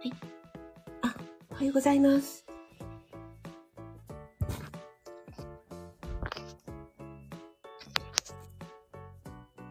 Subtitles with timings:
[0.00, 0.12] はい。
[1.02, 1.14] あ、
[1.50, 2.46] おはようございます。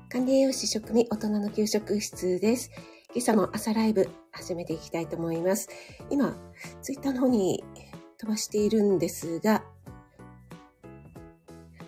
[0.07, 2.69] 管理栄養士食味大人の給食室です。
[3.15, 5.67] 今朝も朝ライブ始めていきたいと思います。
[6.11, 6.37] 今、
[6.83, 7.63] ツイッターの方に
[8.19, 9.63] 飛ばしているんですが、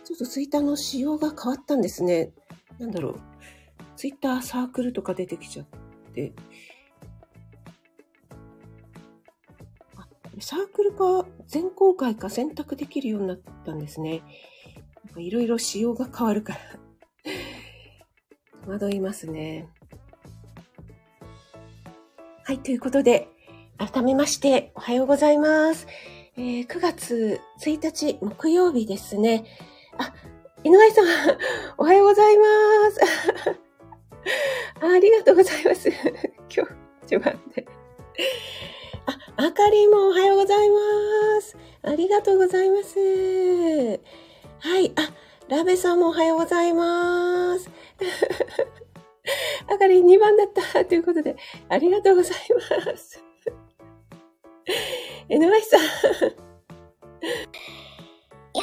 [0.03, 2.31] ちょっとツイッターの仕様が変わったんですね。
[2.79, 3.19] なんだろう。
[3.97, 5.67] ツイッターサークルとか出てきちゃっ
[6.15, 6.33] て。
[11.01, 14.21] サークルか全公開か選択できるようになったんですね。
[15.17, 16.59] いろいろ仕様が変わるから
[18.65, 19.67] 戸惑いますね。
[22.43, 23.27] はい、ということで、
[23.77, 25.87] 改めましておはようございます。
[26.37, 29.45] えー、9月1日木曜日ですね。
[29.97, 30.13] あ、
[30.63, 31.05] 井上さん、
[31.79, 32.43] おはようございま
[32.91, 32.99] す。
[34.85, 35.89] ありがとうございます。
[36.55, 36.73] 今日、
[37.05, 37.65] 一番で。
[39.05, 40.75] あ、あかりもおはようございま
[41.41, 41.57] す。
[41.83, 42.99] ありがとうございます。
[44.59, 45.11] はい、あ、
[45.47, 47.67] ラベさんもおはようございます。
[49.67, 51.35] あかり2番だった ということで、
[51.69, 52.37] ありがとうござい
[52.87, 53.23] ます。
[55.29, 55.81] NY さん。
[55.81, 55.91] やっ
[58.53, 58.61] た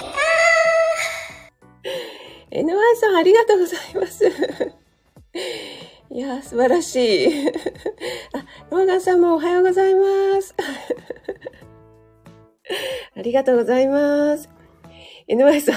[2.52, 4.24] ー !NY さんありがとうございます。
[6.10, 7.48] いや素晴らしい。
[7.48, 7.52] あ、
[8.70, 10.54] ローガンさんもおはようございます。
[13.14, 14.48] ありがとうございます。
[15.28, 15.74] NY さん。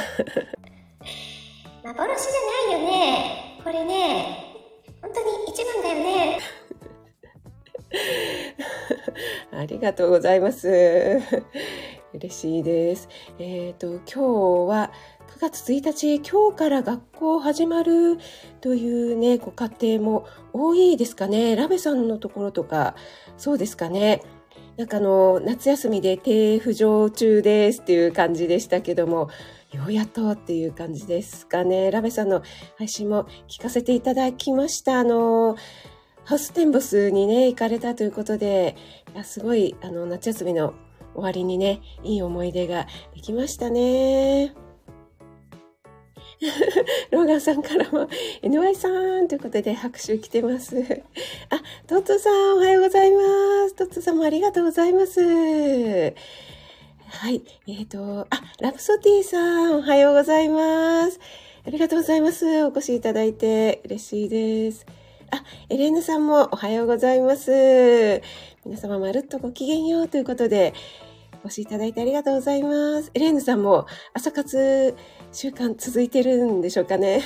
[1.83, 3.59] 幻じゃないよね。
[3.61, 4.55] これね、
[5.01, 6.39] 本当に一番だよね。
[9.51, 11.19] ありがとうございます。
[12.13, 13.09] 嬉しいです。
[13.37, 14.91] えっ、ー、と、今日は
[15.37, 18.17] 9月1日、今日から学校始まる
[18.59, 21.55] というね、ご家庭も多いですかね。
[21.55, 22.95] ラベさんのところとか、
[23.37, 24.21] そうですかね。
[24.77, 29.29] なんかあの、夏休みで低浮上中ですっていう感じでしたけども、
[29.71, 31.89] ようやっとっていう感じですかね。
[31.89, 32.43] ラベさんの
[32.77, 34.99] 配信も聞かせていただきました。
[34.99, 35.55] あの、
[36.23, 38.75] ハウステンボスにね、行かれたということで、
[39.23, 40.73] すごい、あの、夏休みの
[41.15, 44.53] 終わりにね、いい思い出ができましたね。
[47.11, 48.07] ローガンさんからも、
[48.41, 50.75] NY さんということで拍手来てます。
[51.49, 53.21] あ、トッツさんおはようございま
[53.67, 53.75] す。
[53.75, 55.21] トッツさんもありがとうございます。
[55.21, 57.43] はい。
[57.67, 61.19] えっ、ー、と、あ、ラプソティさん、おはようございます。
[61.63, 62.65] ありがとうございます。
[62.65, 64.87] お越しいただいて嬉しいです。
[65.29, 67.51] あ、エレーヌさんもおはようございます。
[68.65, 70.73] 皆様まるっとごきげんようということで、
[71.43, 73.11] お越しいただいてありがとうございます。
[73.13, 74.95] エレーヌさんも朝活
[75.31, 77.21] 習慣続いてるんでしょうかね。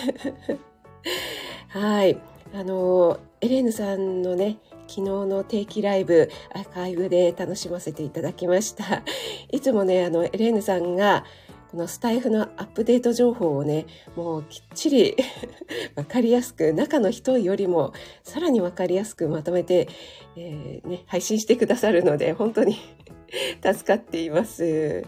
[1.70, 2.18] はい。
[2.54, 4.58] あの、エレーヌさんのね、
[4.88, 9.04] 昨日の定期ライブ、アーカイブで楽しませていただきました。
[9.52, 11.26] いつもね、あの、エレーヌさんが、
[11.72, 13.86] このスタイフのアップデート情報をね、
[14.16, 15.18] もうきっちり
[15.96, 17.92] わかりやすく、中の人よりも
[18.24, 19.90] さらにわかりやすくまとめて、
[20.38, 22.78] えー、ね、配信してくださるので、本当に
[23.62, 25.04] 助かっています。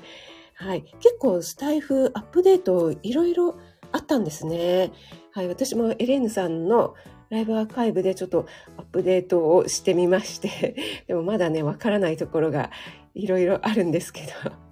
[0.57, 0.81] はい。
[0.99, 3.57] 結構スタイフアップデートいろいろ
[3.91, 4.91] あったんですね。
[5.31, 5.47] はい。
[5.47, 6.95] 私もエレーヌさんの
[7.29, 10.75] ライブアーカイブでちょっとアップデートをしてみまして、
[11.07, 12.71] でもまだね、わからないところが
[13.13, 14.27] いろいろあるんですけど、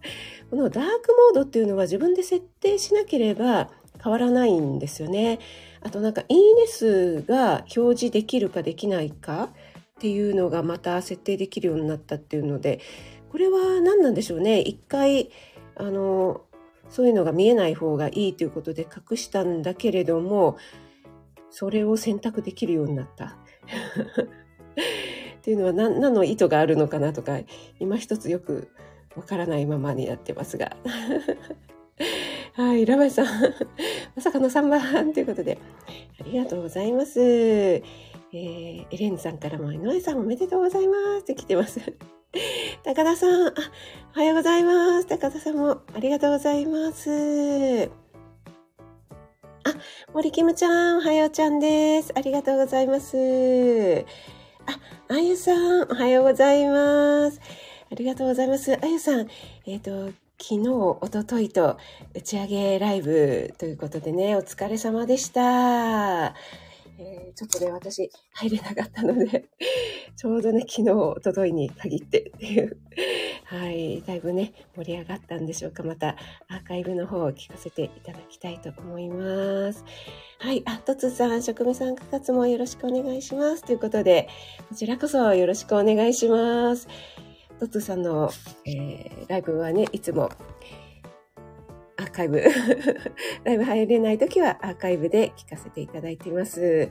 [0.50, 3.70] このダークモードっていうのは自分で設定しなければ
[4.04, 5.38] 変わらないんですよね。
[5.82, 9.50] あとなんかいいね数が表示できるかできないか
[9.98, 12.80] っていうのがまた設定できるようになったっていうので、
[13.30, 14.62] これは何なんでしょうね。
[14.62, 15.30] 一回、
[15.76, 16.42] あの、
[16.90, 20.58] そういうのが見えない方がいいということで隠したんだけれども、
[21.50, 23.36] それを選択できるようになった。
[25.38, 27.40] っていうのは何何の意図があるのかなとか、
[27.80, 28.70] 今一つよく
[29.16, 30.76] わからないままになってますが。
[32.54, 33.26] はい、ラバイさん、
[34.16, 35.58] まさかの3番ということで、
[36.20, 37.22] ありがとうございます。
[37.22, 41.80] えー、エレンさんからも、井上さんおめでとうございますって来てます。
[42.84, 43.54] 高田さん、お
[44.14, 45.08] はようございます。
[45.08, 47.90] 高田さんもありがとうございます。
[49.64, 49.74] あ、
[50.14, 52.12] 森キムちゃん、おはようちゃんです。
[52.16, 54.06] ありがとうございます。
[54.66, 57.40] あ、あゆさん、おはようございます。
[57.90, 58.74] ありがとうございます。
[58.74, 59.30] あゆさん、
[59.66, 61.78] えっ、ー、と、昨日、おとといと
[62.14, 66.36] 打ち上げライブということでね、お疲れ様でした。
[66.98, 69.46] えー、ちょっとね、私入れなかったので、
[70.16, 72.78] ちょうどね、昨日、おとといに限ってっていう
[73.48, 75.84] はい、だいぶね、盛り上がったんでしょうか。
[75.84, 76.16] また
[76.48, 79.86] アーカイブの方を聞かせていただきたいと思います。
[80.40, 83.64] はい、あ、とつさん、職務参加活もよろしくお願いします。
[83.64, 84.30] ということで、
[84.68, 86.88] こちらこそよろしくお願いします。
[87.60, 88.32] とつさんの、
[88.66, 90.30] えーライブはね、いつも
[91.98, 92.42] アーカイブ、
[93.44, 96.90] ライブ入れないときはアーカイブで聞かせていただいています。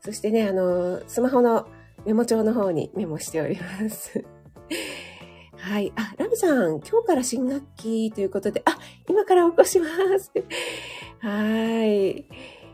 [0.00, 1.68] そしてね、あの、スマホの
[2.04, 4.24] メモ帳の方にメモしております。
[5.56, 5.92] はい。
[5.94, 9.86] あ、ラムさん、今日から新学期ということで、あ、今から起こしま
[10.18, 10.32] す。
[11.20, 12.24] はい。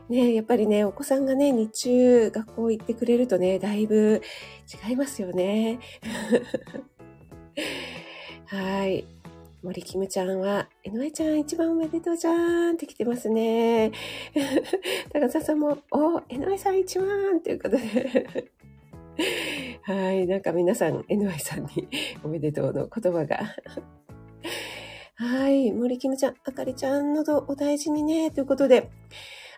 [0.09, 4.21] ね、やっぱりね、お子さんがね、日中学校行ってくれるとね、だいぶ
[4.87, 5.79] 違いますよね。
[8.45, 9.05] はい。
[9.67, 13.91] 森キムちゃんは、えのえちゃん一番おめでとうじゃーんって来てますね。
[15.11, 18.49] 高田さんも、お、えのえさん一番ということで。
[19.83, 20.25] はい。
[20.25, 21.89] なんか皆さん、NY さんに
[22.23, 23.41] おめでとうの言葉が。
[25.15, 25.73] はい。
[25.73, 28.89] 森キムちゃん、あかりちゃん、喉お大事にね、ということで。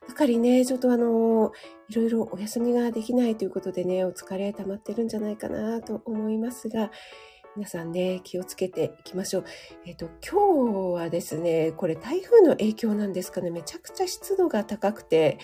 [0.09, 1.51] あかりね、ちょっとあの、
[1.87, 6.89] いろいろお休みができないということでね、お疲れ溜まってるんじゃないかなと思いますが、
[7.55, 9.45] 皆さんね、気をつけていきましょう。
[9.85, 15.39] えっ、と、今日はですね、これ台風の影響なんですかね、めちゃくちゃ湿度が高くて、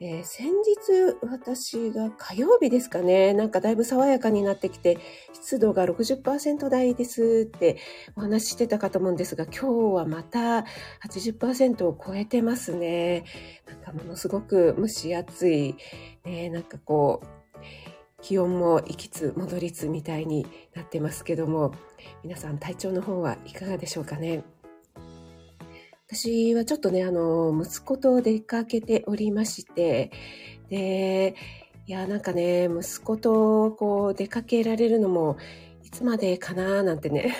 [0.00, 4.98] えー先日私が火曜日ですかね、なんかだいぶ爽やかになってきて、
[5.32, 7.78] 湿度が60%台ですって
[8.16, 10.64] お話ししてたかと思うんですが、今日はまた
[11.08, 13.24] 80%を超えてますね。
[13.68, 15.76] なんかものすごく蒸し暑い、
[16.24, 17.43] ね、なんかこう、
[18.24, 21.74] 気温も行きつ戻りつみたいになってますけども、
[22.22, 24.42] 皆さん体調の方はいかがでしょうかね？
[26.08, 30.10] 私はちょっとね、あの、息子と出かけておりまして、
[30.70, 31.34] で、
[31.86, 35.36] いや、なんかね、息子とこう出かけられるのも、
[35.82, 37.36] いつまでかななんてね、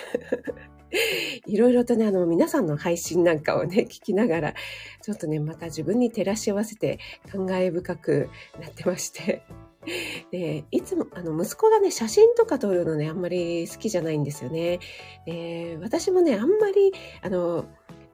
[1.47, 4.53] いろいろとね、あの、皆さんの配信なんかをね、聞きながら、
[5.01, 6.99] ちょっとね、また自分に照らし合わせて
[7.31, 8.29] 感慨深く
[8.61, 9.41] なってまして、
[10.31, 14.79] で、いつも、あの、息子がね、写真とか撮るのね、あんまり好きじゃないんですよね。
[15.25, 17.65] で、私もね、あんまり、あの、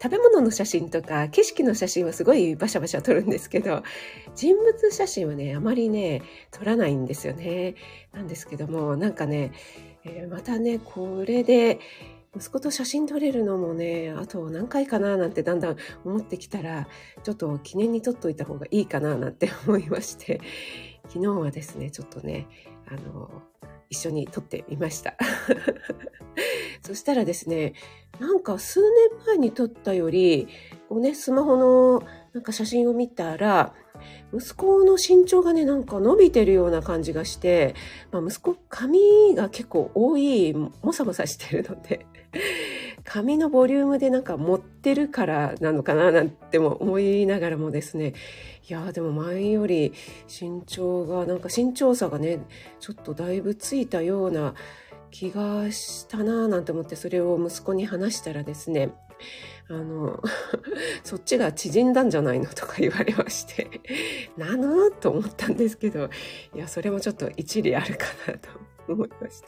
[0.02, 3.84] 食べ物の写真とか景色の写真はすごいバシャバシャ撮るんですけど、
[4.36, 7.76] 人物写真はね、あまりね、撮らないんですよね。
[8.12, 9.52] なんですけども、なんかね、
[10.04, 11.80] えーまたね、これで、
[12.36, 15.76] 息子と写真撮れるのもね、あと何回かななんてだんだん
[16.06, 16.88] 思ってきたら、
[17.24, 20.40] ちょっと記念に撮っといた方がいいかななんて思いまして、
[21.14, 22.48] 昨日はですね、ちょっとね、
[22.88, 23.42] あの、
[23.90, 25.16] 一緒に撮ってみました。
[26.82, 27.74] そしたらですね、
[28.18, 30.48] なんか数年前に撮ったより、
[30.88, 33.74] こうね、スマホのなんか写真を見たら、
[34.34, 37.76] 息子の身長がね、なんか伸びてるような感じがして、
[38.14, 42.06] まあ、息子、髪が結構多い、もさもさしてるので、
[43.04, 48.14] 髪のボリュームでなんか持ってるからなのかななんても思いながらもですね、
[48.70, 49.94] いやでも前より
[50.28, 52.40] 身長が、なんか身長差がね、
[52.80, 54.54] ちょっとだいぶついたような
[55.12, 58.92] 気がしたなーなんて思ってそれを息子に話したらですね、
[59.70, 60.22] あの、
[61.04, 63.82] そっちが縮んだんじゃないのとか言われまして、
[64.38, 66.10] なのと思ったんですけど、
[66.56, 68.50] いや、それもちょっと一理あるかなと
[68.88, 69.48] 思いました。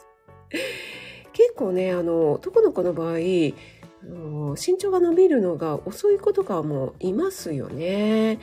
[1.34, 8.38] 結構ね、あの、男の子の場合、身長が伸びるのが遅い子とかもいますよね。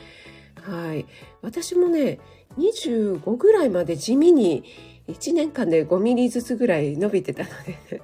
[0.60, 1.06] はい。
[1.40, 2.18] 私もね、
[2.58, 4.64] 25ぐらいまで地味に
[5.08, 7.48] 1年間で5ミリずつぐらい伸びてたの
[7.90, 8.02] で、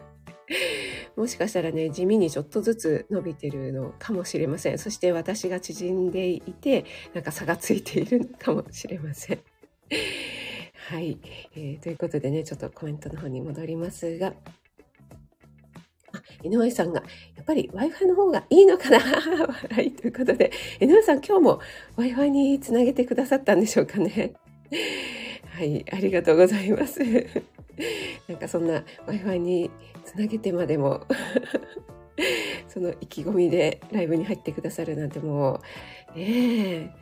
[1.16, 4.78] もしかしたらね、地味にちょっとずつ伸びてるのかもしれません。
[4.78, 9.38] そして私が縮んでいて、なんか差がついているのかもしれません。
[10.90, 11.18] はい、
[11.54, 14.32] えーということでね、ちょっとコメントの方に戻りますが、
[16.42, 17.02] 井上さんが、
[17.36, 18.98] やっぱり Wi-Fi の方がいいのかな？
[19.70, 21.60] 笑いということで、井上さん今日も
[21.96, 24.34] Wi-Fi につなげてくださったんでしょうかね。
[25.50, 27.00] はい、ありがとうございます。
[28.28, 29.70] なんかそんな Wi-Fi に
[30.04, 31.06] つなげてまでも
[32.68, 35.60] その意気込みでライブに入ってくださるなんても
[36.14, 36.94] う、ね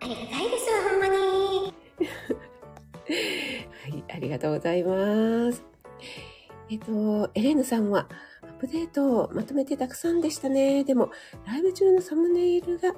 [0.00, 1.74] ありがたいですわ、ほんまに。
[2.00, 3.90] え。
[3.90, 5.64] はい、ありがとうございます。
[6.70, 8.08] えっと、エレーヌさんは、
[8.42, 10.84] アップデートをまとめてたくさんでしたね。
[10.84, 11.10] でも、
[11.46, 12.94] ライブ中のサムネイルが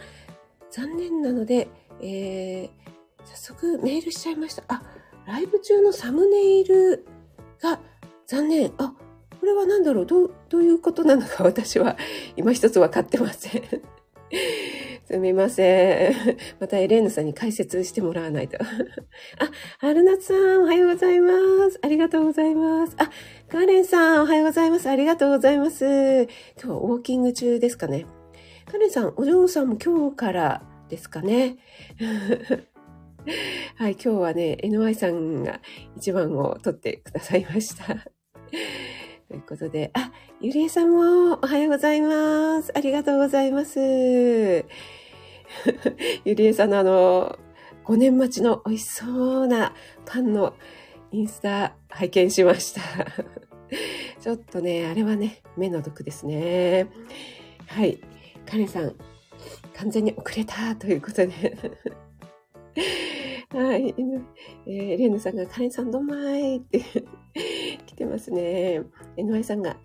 [0.71, 1.69] 残念なので、
[2.01, 2.71] えー、
[3.25, 4.63] 早速メールしちゃいました。
[4.69, 4.83] あ、
[5.27, 7.07] ライブ中のサムネイル
[7.61, 7.81] が
[8.27, 8.73] 残念。
[8.79, 8.95] あ、
[9.41, 10.07] これは何だろう？
[10.07, 11.97] どう、どういうことなのか私は
[12.37, 13.63] 今一つ分かってません。
[15.09, 16.37] すみません。
[16.61, 18.59] またエレーヌさんに解説してもらわないと。
[19.41, 21.33] あ、春夏さん、おはようございま
[21.71, 21.79] す。
[21.81, 22.95] ありがとうございます。
[22.99, 23.11] あ、
[23.49, 24.87] カーレンさん、おはようございます。
[24.87, 25.87] ありがとうございます。
[25.87, 28.05] 今日はウォーキング中ですかね。
[28.67, 31.57] カーレンさん、お嬢さんも今日からですかね。
[33.77, 35.63] はい、今日はね、NY さんが
[35.97, 37.97] 一番を取ってくださいました。
[39.29, 42.73] ということで、あ、ゆりえさんもおはようございます。
[42.75, 43.79] ありがとうございます。
[46.25, 47.39] ゆりえさんのあの、
[47.85, 49.75] 5年待ちの美味しそうな
[50.07, 50.55] パンの
[51.13, 52.81] インスタ拝見しました。
[54.19, 56.87] ちょっとね、あれはね、目の毒ですね。
[57.67, 57.99] はい。
[58.47, 58.95] カレンさん、
[59.75, 61.59] 完全に遅れたということで。
[63.51, 63.95] はい。
[64.67, 66.81] えー、レーヌさんが、カレンさんどんまいって
[67.87, 68.83] 来てますね。
[69.17, 69.79] えのあいさんが、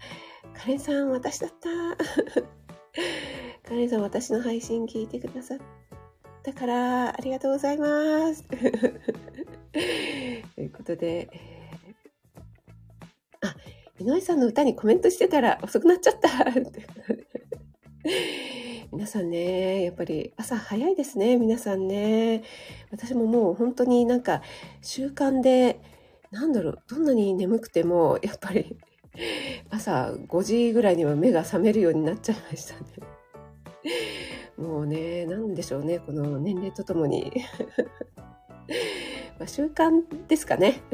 [0.54, 1.70] カレンさん私だった。
[3.64, 5.60] カレンさん私の配信聞いてくださっ
[6.44, 8.44] たから、ありがとうございます。
[10.56, 13.56] ということで、えー、あ、
[13.98, 16.30] 井上さんの歌にコメントしてたら遅くなっちゃった。
[18.94, 22.44] 皆さんね、やっぱり朝早いですね、皆さんね。
[22.92, 24.44] 私ももう本当になんか
[24.84, 25.82] 習慣で、
[26.30, 28.78] なんだろう、どんなに眠くても、やっぱり
[29.72, 32.82] 朝5時ぐらいには目が覚めるようになっちゃいましたね。
[34.58, 37.34] もうね、なんでしょうね、この年齢とともに
[39.40, 40.82] ま習慣ですかね。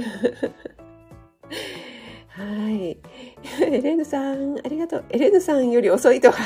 [2.30, 2.98] はい。
[3.62, 5.06] エレーヌさん、ありがとう。
[5.10, 6.38] エレーヌさんより遅いとか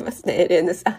[0.00, 0.94] って来てますね、エレーヌさん。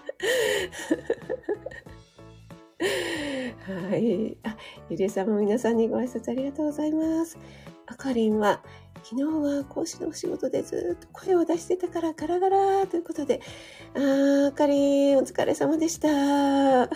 [3.90, 4.38] はい。
[4.44, 4.58] あ、
[4.90, 7.38] ゆりえさんも皆さんにご挨拶ありがとうございます。
[7.88, 8.64] あかりんは、
[9.04, 13.42] 昨日は講師のお仕事でずっと声を出してたからガラガラということで、
[13.96, 16.84] あー、あかりん、お疲れ様でした。
[16.84, 16.90] あ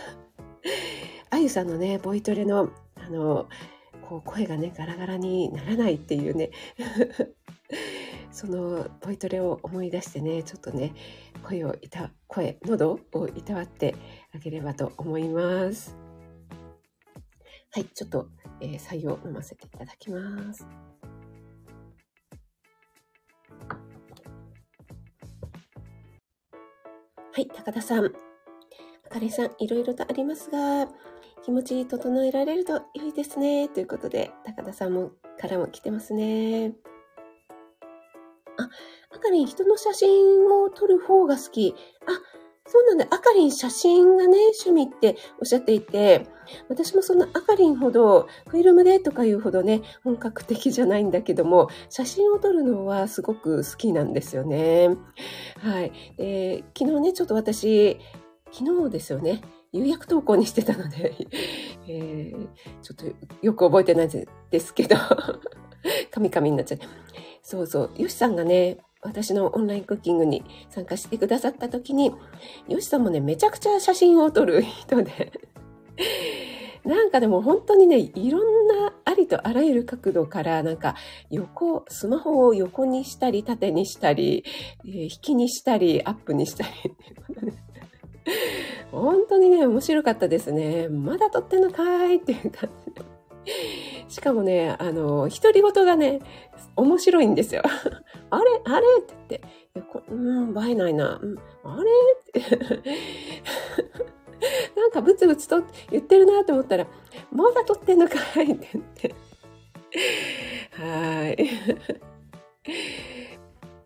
[1.37, 3.47] ゆさんのね、ボイトレの、あの、
[4.07, 6.51] こう声がねガラガラにならないっていうね
[8.35, 10.93] そのポイトレを思い出してねちょっとね
[11.41, 13.95] 声をいた声喉をいたわって
[14.35, 15.95] あげればと思います
[17.71, 18.27] はいちょっと、
[18.59, 20.67] えー、採用飲ませていただきます
[27.31, 28.09] はい高田さんあ
[29.09, 30.89] かりさんいろいろとありますが
[31.45, 33.69] 気持ち整えられると良いですね。
[33.69, 36.73] ということで、高田さんもからも来てますね。
[39.25, 41.75] あ、あかりん人の写真を撮る方が好き。
[42.07, 42.11] あ、
[42.67, 43.05] そうなんだ。
[43.09, 46.27] あかりん写真がね、趣味っておっしゃっていて、
[46.69, 54.89] 私もそのあかりんほど、フィルムでとかいうほどね、本格的じゃないんだけども、写真を撮るのはすごく好きなんですよね。
[55.59, 55.91] はい。
[56.17, 57.99] で、昨日ね、ちょっと私、
[58.51, 59.41] 昨日ですよね。
[59.71, 61.15] 有約投稿にしてたので、
[61.87, 62.47] えー、
[62.81, 63.05] ちょっと
[63.41, 64.95] よく覚えてないですけど、
[66.09, 66.87] カミカミになっちゃって。
[67.41, 72.11] そうそう、ヨシさんがね、私のオンラインクッキングに参加してくださった時に、
[72.67, 75.31] ヨシさんもね、めちゃくちゃ写真を撮る人で、
[76.83, 80.95] なんかでも本当にね、いろんなありとあらゆる角度から、なんか
[81.29, 84.43] 横、スマホを横にしたり、縦にしたり、
[84.85, 86.71] えー、引きにしたり、アップにしたり、
[88.91, 90.87] 本当にね、面白かったですね。
[90.89, 93.15] まだ撮ってんのかーいっていう感じで。
[94.07, 96.21] しかもね、あの、独り言がね、
[96.75, 97.63] 面白いんですよ。
[98.29, 98.85] あれあれ？
[99.01, 99.41] って
[99.75, 101.19] 言って、うん、映えないな。
[101.21, 101.89] うん、あれ？
[102.41, 102.85] って。
[104.75, 106.87] なんかブツブツと言ってるなと思ったら、
[107.31, 109.15] まだ撮ってんのかいって言って。
[110.71, 111.49] はい。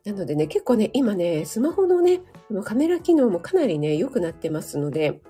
[0.06, 2.22] なのでね、結構ね、今ね、スマホのね、
[2.64, 5.22] カメラ機能もかなりね、良くなってますので、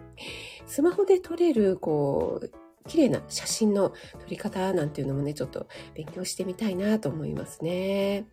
[0.66, 2.52] スマホで撮れる、こう、
[2.88, 3.96] 綺麗な写真の撮
[4.30, 8.26] り方なんていうのもね、ちょっと勉強してみたいなと思いますね。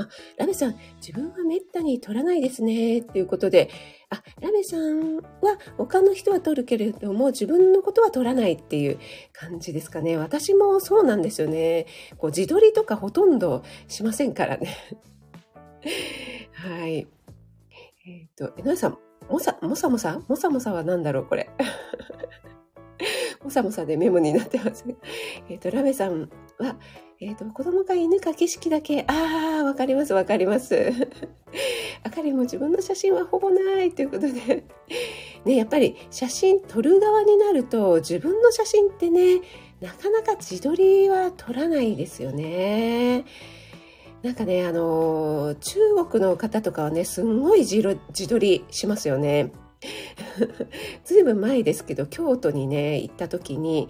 [0.00, 2.98] あ、ラメさん、自分はめったに撮らないですね。
[2.98, 3.70] っていうことで、
[4.10, 8.98] あ、ラメさんは他の人は撮るけれども、自分のことは撮らないっていう
[9.32, 10.16] 感じですかね。
[10.16, 11.86] 私もそうなんですよね。
[12.18, 14.76] こう自撮りとかほとんどしませんからね。
[16.52, 17.06] はい。
[18.06, 20.20] えっ、ー、と、えなさん、もさ、もさもさ？
[20.28, 21.50] もさもさは何だろうこれ。
[23.44, 24.84] もさもさでメモになってます。
[25.48, 26.28] えっ、ー、と、ラメさん
[26.58, 26.76] は、
[27.22, 30.90] えっ、ー、と、子供か犬か景色だけ、ああ、わかります、わかります。
[32.02, 34.64] あかりも自分の写真はほぼないということで。
[35.44, 39.42] ね、やっぱり写真撮る側になると、自分の写真ってね、
[39.82, 43.26] なかなか自撮りは撮らないですよね。
[44.22, 45.78] なんかね、あの、中
[46.10, 49.52] 国の方とかはね、すんごい自撮りしますよね。
[51.04, 53.88] ずいぶん前ですけど、京都にね、行った時に、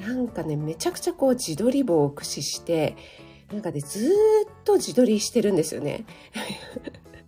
[0.00, 2.96] なんかね、めちゃくちゃこう自撮り棒を駆使して、
[3.52, 4.12] なんかね、ずっ
[4.64, 6.04] と自撮りしてるんですよね。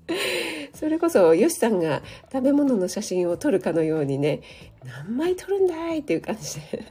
[0.74, 4.40] それこそ、よしさんが食べ物の写真を撮るかのようにね、
[4.84, 6.84] 何枚撮るんだいっていう感じで。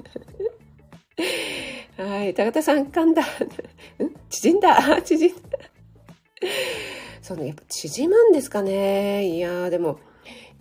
[2.03, 3.24] はい、高田さん、噛んだ。
[3.24, 3.25] ん？
[4.29, 5.01] 縮んだ？
[5.01, 5.59] 縮んだ。
[7.21, 9.27] そうね、やっぱ縮むんですかね。
[9.27, 10.00] いやでも、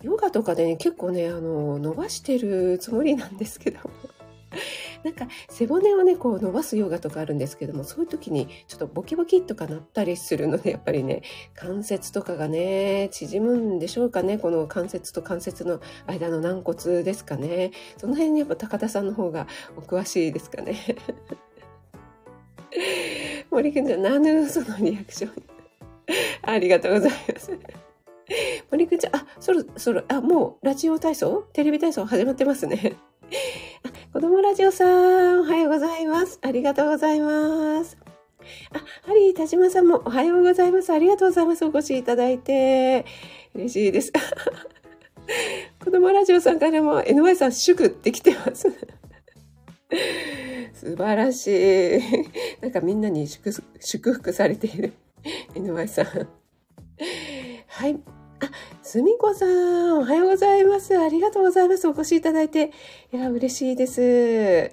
[0.03, 3.79] ヨガとかでね、結構ね、あの、伸ばしてるつもりなんですけど。
[5.03, 11.21] なんか背骨をねこう伸ばすヨガとかあるんですけどもそういう時にちょっとボキボキとかなったりするのでやっぱりね
[11.55, 17.71] 関節とかがね縮むんでしょうかねこの関節と関節の間の軟骨ですかね。
[17.97, 20.75] その辺にやっぱ高田さんの方がお詳しいですかね。
[23.51, 25.59] 森くんじゃなぬそのリアクション
[26.43, 27.51] ありがとうございます。
[28.71, 31.47] 森くんちゃん、あ、そろそろ、あ、もうラジオ体操？
[31.53, 32.95] テレビ体操始まってますね。
[34.13, 36.39] 子供ラジオさん、おはようございます。
[36.41, 37.97] ありがとうございます。
[38.73, 40.91] あ、ハリー、田島さんもおはようございます。
[40.91, 41.65] ありがとうございます。
[41.65, 43.05] お越しいただいて。
[43.53, 44.11] 嬉しいです。
[45.83, 48.67] 子供ラジオさんからも NY さん祝ってきてます。
[50.73, 51.99] 素晴らしい。
[52.61, 54.93] なんかみんなに祝福されている
[55.55, 56.05] NY さん。
[57.67, 57.99] はい。
[58.41, 60.97] あ、すみこさん、おはようございます。
[60.97, 61.87] ありがとうございます。
[61.89, 62.71] お越しいただいて。
[63.11, 64.71] いや、嬉しいです。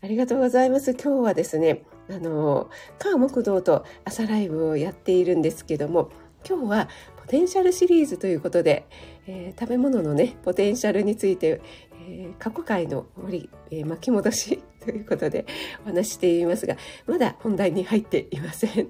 [0.00, 0.92] ありがとうございます。
[0.94, 6.10] 今日はですね、あの、川木道と朝ライブをやっているんですけども、
[6.48, 8.86] 今日はポテンシャルシリーズということで、
[9.26, 11.60] えー、食べ物のね、ポテンシャルについて、
[12.08, 15.44] えー、過去回の森、えー、巻き戻しということで
[15.84, 18.88] お話していますが、まだ本題に入っていません。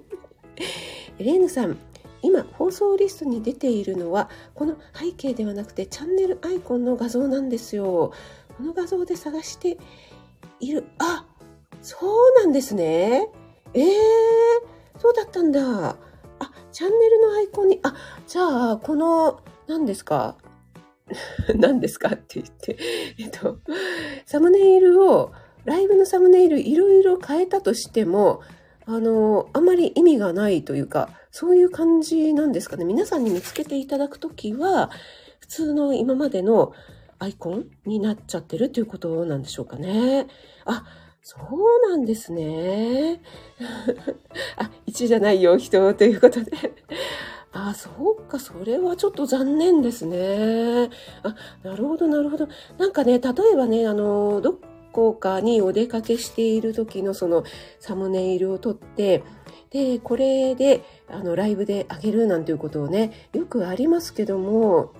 [1.19, 1.77] エレーヌさん、
[2.23, 8.13] 今放送リストに出ているのはこの背景ではなくてチャンネルアイコンの画像なんですよ。
[8.57, 9.79] この画像で探して
[10.61, 10.85] いる。
[10.99, 11.25] あ、
[11.81, 13.29] そうなんですね。
[13.75, 13.85] えー、
[14.99, 15.91] そうだったんだ。
[15.91, 15.97] あ、
[16.73, 17.95] チャンネルのアイコンに、あ、
[18.27, 20.37] じゃあ、この、何ですか？
[21.55, 22.79] 何ですかって言って、
[23.19, 23.59] えっと、
[24.27, 25.33] サムネイルを、
[25.65, 28.41] ライブのサムネイルいろいろ変えたとしても、
[28.91, 32.87] あの、あんまり意味がないというか、そういう感じなんですかね。
[32.87, 34.91] 皆さんに見つけていただくときは、
[35.41, 36.73] 普通の今までの
[37.19, 40.27] アイコンになっちゃってるっていうことなんでしょうかね。
[40.65, 40.87] あ、
[41.21, 43.21] そうなんですね。
[44.57, 46.51] あ、1じゃないよ、人ということで。
[47.53, 50.89] あ、そうか、それはちょっと残念ですね。
[51.23, 52.49] あ、なるほど、なるほど。
[52.79, 54.55] なんかね、例えばね、あの、どっ
[54.93, 57.45] こかにお出かけしている時のその
[57.81, 59.23] サムネイルを撮って、
[59.71, 64.93] で、これで、あの、ライブであげるなんていうことをね、よくありますけども、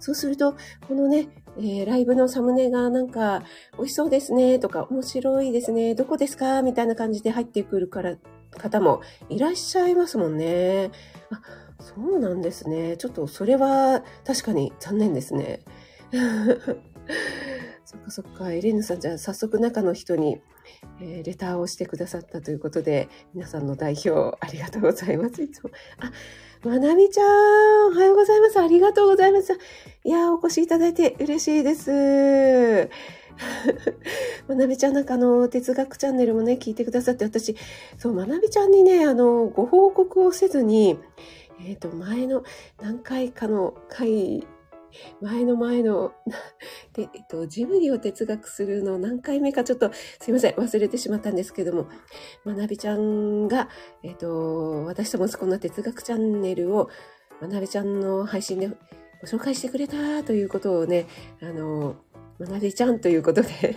[0.00, 0.54] そうすると、
[0.88, 3.42] このね、えー、ライブのサムネがなんか、
[3.76, 8.16] 美味しそうですねとか、面白いですね、どこですかみたいな感じで入ってくるから
[8.58, 10.90] 方もいらっしゃいますもんね。
[11.30, 11.40] あ、
[11.80, 12.96] そうなんですね。
[12.96, 15.60] ちょっとそれは確かに残念ですね。
[17.90, 18.52] そっかそっか。
[18.52, 20.40] エレーヌさん、じゃあ早速中の人に、
[21.00, 25.42] えー、レターをしてくださったということで、皆さんの代表ありがとうございます。
[25.42, 25.70] いつも。
[25.98, 26.12] あ、
[26.62, 28.60] まなみちゃん、おはようございます。
[28.60, 29.58] ありがとうございます。
[30.04, 32.88] いやお越しいただいて嬉しいです。
[34.46, 37.56] まなみちゃんなんかあの、哲学チャンネルもね、聞いてくださって、私、
[37.98, 40.96] そう、まなみちゃんにね、あの、ご報告をせずに、
[41.66, 42.44] えっ、ー、と、前の
[42.80, 44.46] 何回かの回
[45.20, 46.12] 前の前の、
[46.94, 51.86] で、えっと、ジブリを哲学するの何回目かちょっとすいません、忘れてしまったんですけども、
[52.44, 53.68] まなびちゃんが、
[54.02, 56.88] えっと、私と息子の哲学チャンネルを、
[57.40, 58.74] まなびちゃんの配信でご
[59.26, 61.06] 紹介してくれたということをね、
[61.42, 61.96] あの、
[62.38, 63.76] まなびちゃんということで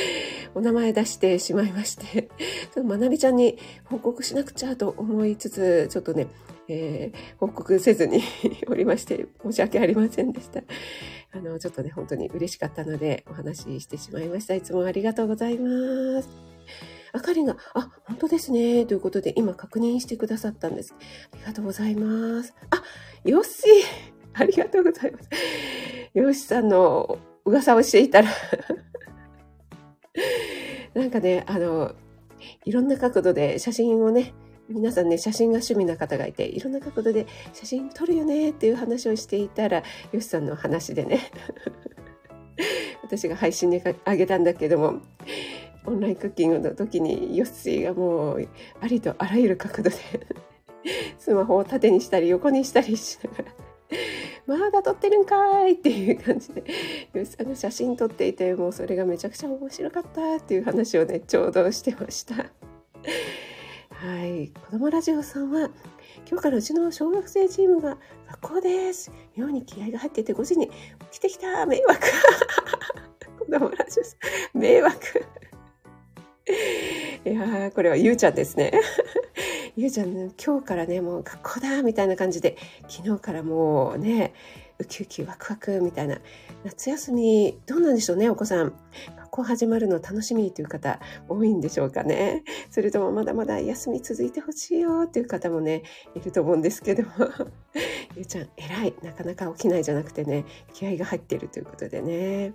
[0.54, 2.28] お名前出してしまいまして
[2.84, 6.26] まなびちゃんに報告しなくちゃと思いつつ、ちょっとね、
[6.68, 8.22] えー、報告せずに
[8.68, 10.62] おりまして、申し訳ありませんでした。
[11.32, 14.54] あの、ちょっとね、本当に嬉しかったので、お話ししてしまいました。
[14.54, 16.28] いつもありがとうございます。
[17.12, 18.86] あかりんが、あ、本当ですね。
[18.86, 20.94] ということで、今確認してくださったんです。
[21.32, 22.54] ありがとうございます。
[22.70, 22.82] あ、
[23.24, 23.62] よし
[24.32, 25.28] ありがとうございます。
[26.14, 28.28] よしさんの噂をしていたら
[30.94, 31.92] なんかね、あの、
[32.64, 34.32] いろんな角度で写真をね、
[34.68, 41.20] 皆さんね、写真が趣味な方がいて、いろんな角度で写真撮るよねっていう話をしていたら、よしさんの話でね、
[43.02, 45.00] 私が配信にあげたんだけども、
[45.86, 48.48] オンラインクッキングの時にヨッシーがもう
[48.80, 49.96] ありとあらゆる角度で
[51.18, 56.64] スマホを縦にしたり横にしたりしながらまだ撮ってるんかいっていう感じで、
[57.38, 62.34] あの写真撮っていて、もうそれがめちゃくちゃ面白かったっていう話をね、ちょうどしてました。
[64.00, 64.48] はい。
[64.48, 65.70] 子供ラジオさんは、
[66.28, 67.96] 今日からうちの小学生チームが
[68.28, 69.12] 学校です。
[69.36, 70.72] 妙に気合が入ってて5時に起
[71.12, 72.00] きてきた迷惑
[73.38, 74.16] 子供ラジオさ
[74.52, 75.24] ん、迷惑
[77.24, 78.72] いや、これはゆうちゃんですね。
[79.76, 82.56] ゆうちゃん、ね、今日からね、もう学校だみたいな感じで、
[82.88, 84.34] 昨日からもうね、
[84.78, 86.18] ウキウキワクワクみたいな。
[86.64, 88.72] 夏休み、どうなんでしょうね、お子さん。
[89.16, 92.42] 学校始まるの楽しみという方多いんでしょうかね。
[92.70, 95.82] それともまだまだ休み続いてほしいよっていう方もね、
[96.14, 97.10] いると思うんですけども。
[98.16, 98.94] ゆうちゃん、偉い。
[99.02, 102.52] なかなか起きないじゃなくてね、気合が入っているということでね。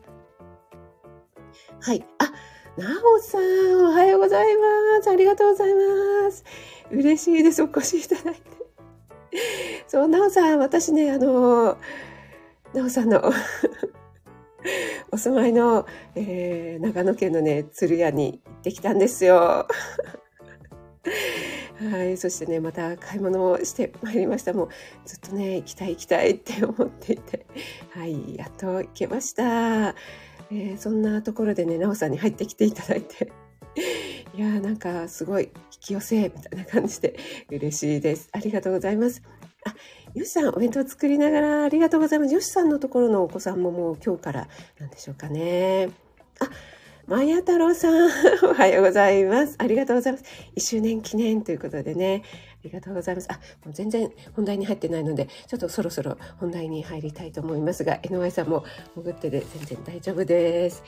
[1.82, 2.06] はい。
[2.18, 2.26] あ、
[2.78, 3.42] なおさん、
[3.86, 5.10] おはようございます。
[5.10, 6.44] ありがとうございます。
[6.92, 7.62] 嬉しいです。
[7.62, 8.42] お越しいただいて。
[9.88, 11.78] そう、なおさん、私ね、あの、
[12.74, 13.22] なおさんの
[15.12, 19.68] お住まいの、えー、長野県のね、鶴屋に行ってきたんですよ。
[21.80, 22.18] はい。
[22.18, 24.54] そしてね、また買い物をしてまいりました。
[24.54, 24.70] もう
[25.06, 27.46] ずっとね、行きたい行きたいって思っていて。
[27.92, 28.36] はい。
[28.36, 29.96] やっと行けました。
[30.52, 33.32] えー、そんなところでね、なおさんに入ってきていただいて。
[34.36, 37.18] いやーなんかすごい引き寄せみたいな感じで
[37.50, 38.30] 嬉しいです。
[38.32, 39.22] ありがとうございます。
[39.66, 39.76] あ、
[40.14, 42.34] よしさんお弁当作りながらありがとうございます。
[42.34, 44.48] よしさんのところのお子さんももう今日から
[44.80, 45.90] なんでしょうかね。
[46.40, 46.50] あ、
[47.10, 48.08] まや太郎さん、
[48.48, 49.56] おはようございます。
[49.58, 50.26] ありがとうございます。
[50.56, 53.28] 1周年記念ということでね、ありがとうございます。
[53.32, 58.64] あ、もう全然本題に入ってないので、ちょっとそろそろ本題に入りたいと思いますが、NY さんも
[58.96, 60.84] 潜ってで全然大丈夫です。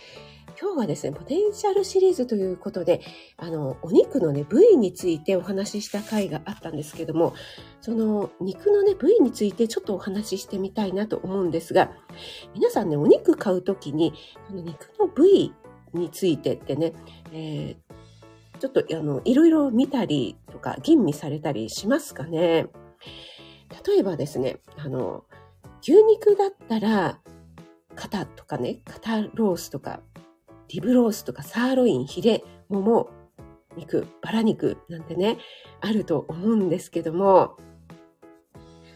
[0.62, 3.02] 今日はですね、ポテンシャルシリーズということで、
[3.38, 7.34] あの、お肉のね、部位についてお話しした回があったんですけども、
[7.80, 11.92] その肉のね、部位についてちょっとお話ししてみたいなと思うんですが、
[12.54, 14.14] 皆さんね、お肉買うときに、
[14.48, 15.52] その肉の部位
[15.93, 16.93] についてってね、
[17.34, 22.67] えー、ちょっとあのいろいろ見たりとか吟味されたりしますかね。
[23.86, 25.23] 例えばですね、あの、
[25.82, 27.19] 牛肉だったら、
[27.95, 30.01] 肩とかね、肩ロースとか、
[30.67, 33.10] リブロースとかサーロイン、ヒレ、もも、
[33.77, 35.38] 肉、バラ肉なんてね、
[35.80, 37.58] あると思うんですけども、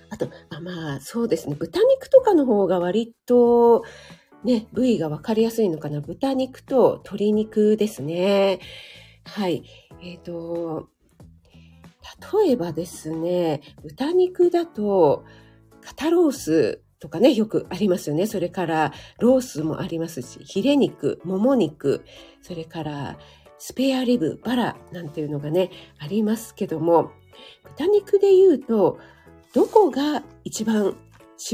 [0.10, 3.84] あと、あまあ、そうですね、豚肉とかの方が割と、
[4.45, 5.99] ね、部位が分かりやすいのかな？
[5.99, 8.60] 豚肉と鶏肉ですね。
[9.25, 9.63] はい。
[10.01, 10.88] えっ、ー、と、
[12.43, 15.25] 例えばですね、豚肉だと、
[15.81, 18.27] 肩ロースとかね、よくありますよね。
[18.27, 22.05] それから、ロースもありますし、ヒレ肉、もも肉、
[22.41, 23.17] それから、
[23.58, 27.12] スペアリブ、バラなんていうのがね、ありますけども、
[27.63, 28.99] 豚肉で言うと、
[29.53, 30.97] どこが一番脂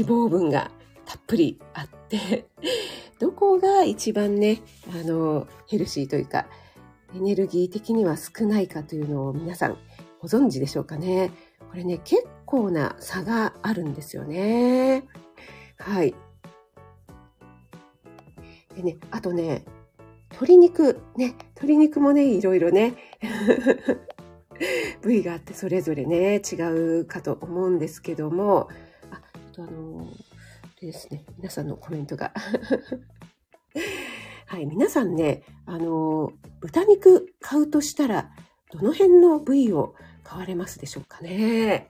[0.08, 0.70] 肪分が
[1.06, 2.01] たっぷりあって、
[3.18, 4.60] どこが一番ね、
[4.92, 6.46] あの、ヘルシーというか、
[7.14, 9.76] エネルギー的には少ないかというのを皆さん
[10.20, 11.30] ご存知でしょうかね。
[11.70, 15.04] これね、結構な差があるんですよね。
[15.78, 16.14] はい。
[18.76, 19.64] でね、あとね、
[20.30, 22.94] 鶏肉、ね、鶏肉もね、いろいろね、
[25.02, 26.56] 部位があってそれぞれね、違
[27.00, 28.68] うかと思うんですけども、
[29.10, 30.31] あ、あとあので
[30.86, 32.32] ですね、皆さんのコメントが
[34.46, 38.30] はい、皆さんね、あの、豚肉買うとしたら、
[38.70, 41.88] どの辺の部位を買われますでしょうかね。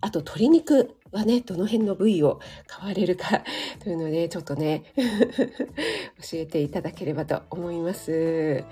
[0.00, 3.42] あと、鶏肉はね、どの辺の部位を買われるか
[3.82, 4.84] というので、ちょっとね、
[6.22, 8.12] 教えていただければと思います。
[8.12, 8.64] え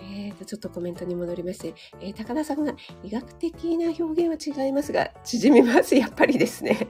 [0.00, 5.94] ーと、ちょっとコメントに戻りまして、えー、高田さんが医学的な表現は違いますが、縮みます。
[5.94, 6.88] やっぱりですね。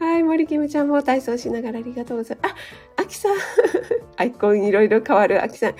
[0.00, 2.54] はい、森キムちゃんも体操しながらありがとうございます。
[2.96, 3.32] あ、あきさん。
[4.16, 5.74] アイコンいろいろ変わるあきさん。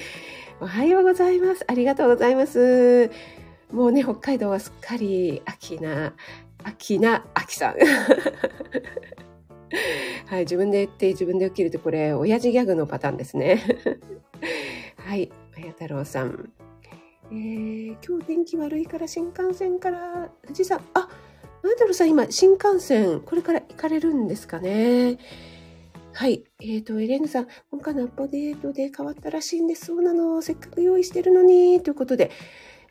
[0.61, 1.65] おはようございます。
[1.67, 3.11] ありがとうございます。
[3.73, 6.13] もうね、北海道はすっかり秋な、
[6.63, 7.77] 秋な秋さん。
[10.27, 13.63] はい、自分で言って自分で起きるとこれ、親父ギャグのパターンですね。
[15.01, 16.53] はい、あや太郎さん。
[17.33, 21.09] えー、今日天気悪いから新幹線から富士山、あ、
[21.63, 25.19] なんだろうさん、今、新幹線、これから行かれるんですかね？
[26.13, 26.45] はい。
[26.61, 29.87] えっ、ー、と、エレーヌさん、今回のアップデートで変わったらしいんです。
[29.87, 30.43] そうなの。
[30.43, 31.83] せっかく用意してるのに。
[31.83, 32.31] ということで。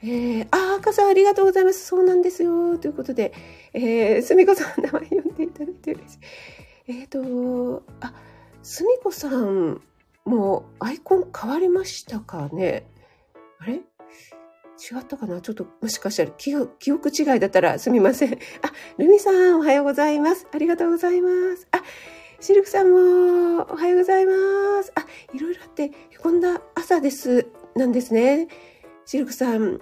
[0.02, 1.86] えー、あ、赤さんありがとうございます。
[1.86, 2.78] そうなんですよ。
[2.78, 3.34] ということで、
[3.74, 6.20] えー、すみこさん、名前読んでいただいて嬉しい。
[6.88, 8.14] えっ、ー、と、あ、
[8.64, 9.82] すみこさん、
[10.24, 12.86] もうアイコン変わりましたかね？
[14.80, 15.42] 違ったかな？
[15.42, 18.34] ちょっと、もしかしたら記憶違いだったらすみません。
[18.63, 20.48] あ、ルミさん、おはようございます。
[20.52, 21.68] ありがとうございます。
[21.72, 21.82] あ、
[22.39, 24.32] シルクさんも、おはようございま
[24.84, 24.92] す。
[24.96, 28.48] あ、いろいろあって、へこんだ朝です、なんですね。
[29.06, 29.82] シルクさん、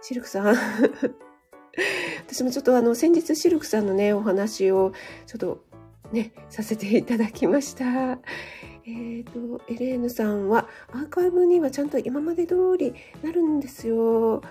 [0.00, 0.56] シルクさん。
[2.26, 4.92] 私もちょっとあの、先日シルクさんのね、お話を、
[5.26, 5.64] ちょっと
[6.12, 8.18] ね、させていただきました。
[8.88, 14.42] え、ー、と、エレーヌさんは、アーカイブにはちゃんと今まで通りなるんですよ。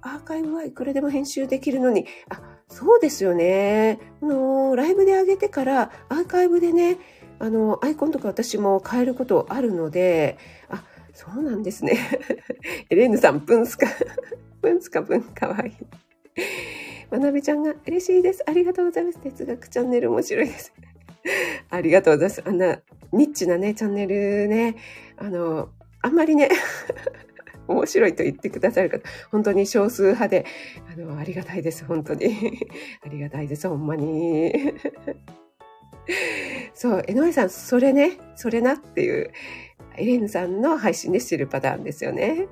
[0.00, 3.98] アーカイブはいくらでも編集できるのに、あ、そうですよね。
[4.22, 6.98] あの、ライブで上げてから、アーカイブでね、
[7.40, 11.98] あの、アイコンとか私も変えることあるので、あ、そうなんですね。
[12.90, 13.88] エレーヌさん、プンスカ、
[14.62, 15.72] プンスカプン、かわいい。
[17.10, 18.44] まなべちゃんが嬉しいです。
[18.46, 19.18] ありがとうございます。
[19.18, 20.72] 哲学チャンネル面白いです。
[21.70, 22.42] ありがとうございます。
[22.46, 22.80] あんな、
[23.12, 24.76] ニッチなね、チャンネルね、
[25.16, 25.70] あの、
[26.02, 26.48] あんまりね、
[27.66, 30.44] 面白いと言ってくださる方、本当に少数派で、
[30.92, 32.66] あの、ありがたいです、本当に。
[33.04, 34.74] ありがたいです、ほんまに。
[36.72, 39.30] そう、江上さん、それね、それなっていう、
[39.96, 42.46] エレーヌさんの配信で知るパターンですよね。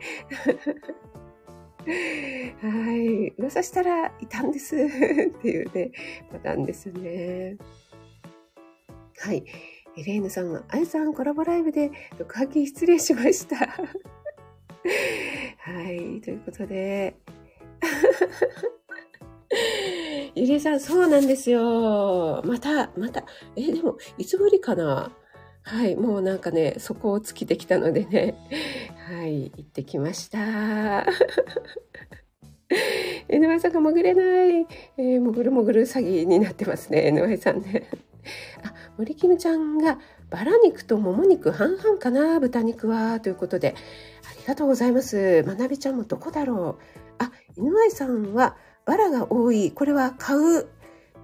[2.60, 3.28] はい。
[3.38, 4.78] 噂したらいたんですっ
[5.40, 5.92] ていうね、
[6.32, 7.56] パターンですね。
[9.20, 9.44] はい。
[9.96, 13.56] エレーヌさんが、あやさんコラボライブで録画機失礼しました。
[15.58, 16.20] はい。
[16.20, 17.16] ということで、
[20.34, 22.42] ゆりえさん、そうなんですよ。
[22.44, 23.24] また、また、
[23.56, 25.10] え、でも、いつぶりかな？
[25.68, 28.36] はい、もうなんかね、そこを尽きてきたのでね、
[29.08, 30.38] はい、行ってきました。
[33.28, 37.88] NY さんが潜れない、えー、潜る潜る詐欺になってますね、NY さんね。
[38.62, 39.98] あ、森キムちゃんが
[40.30, 43.74] バラ肉ともも肉半々かな、豚肉は、ということで、
[44.28, 45.44] ありがとうございます。
[45.46, 46.82] まなびちゃんもどこだろう。
[47.18, 49.70] あ、NY さんはバラが多い。
[49.72, 50.66] これは買う、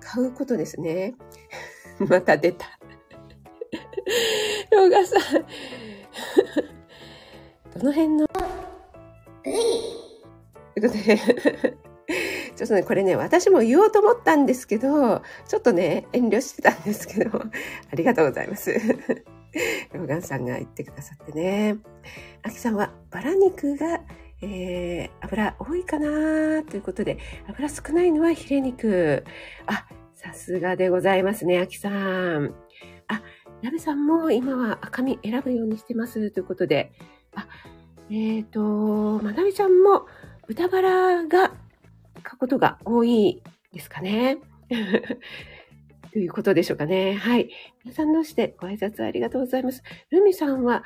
[0.00, 1.14] 買うことですね。
[1.98, 2.78] また出た。
[4.70, 5.20] ローガさん。
[7.80, 8.26] どの辺の？
[8.28, 8.40] と
[9.48, 11.81] いうことで、
[12.56, 18.72] ちょっとね、これね、私も言おうと思ったんですけど、ちょっとね、遠慮してたんですけど、 ありがとうございます。
[19.92, 21.76] ローガンさんが言ってくださってね。
[22.42, 24.00] アキさんは、バラ肉が、
[24.42, 29.24] えー、油多いかなということで、油少ないのはヒレ肉。
[29.66, 32.54] あ、さすがでございますね、アキさん。
[33.08, 33.22] あ、
[33.62, 36.92] ラベさんも今は赤身選ぶようにしてますということで、
[37.34, 37.46] あ、
[38.10, 40.06] えっ、ー、と、まなみちゃんも
[40.46, 41.52] 豚バラが
[42.22, 44.38] 書くことが多いですかね。
[46.12, 47.14] ということでしょうかね。
[47.14, 47.48] はい。
[47.84, 49.82] 皆さんどうしてご挨拶ありがとうございます。
[50.10, 50.84] ルミさんは、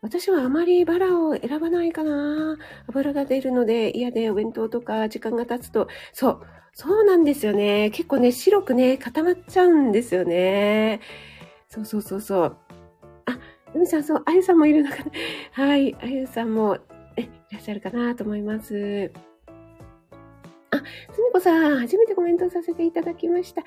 [0.00, 2.56] 私はあまりバラを選ばないかな。
[2.88, 6.40] 油が出るので嫌でお弁当とか時間が経つと、そう、
[6.72, 7.90] そうなんですよね。
[7.90, 11.00] 結構ね、白くね、固まっちゃうんですよね。
[11.68, 12.56] そうそうそうそう。
[13.26, 13.38] あ、
[13.74, 15.66] ルミさん、そう、あゆさんもいるのかな。
[15.66, 16.78] はい、あゆさんも、
[17.16, 19.12] え、いらっしゃるかなと思います。
[21.12, 23.62] すみこさん、初めてコメントさせていただきました。
[23.62, 23.64] あ、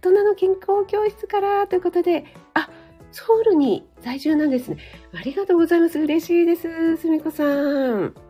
[0.00, 2.70] 大人の健康教室からということで、あ、
[3.12, 4.78] ソウルに在住なんですね。
[5.14, 5.98] ありがとうございます。
[5.98, 6.96] 嬉しいです。
[6.98, 8.27] すみこさん。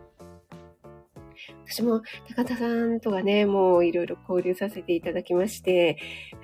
[1.69, 5.97] 私も高田さんとはね、もういろいろ交流させていただきまして、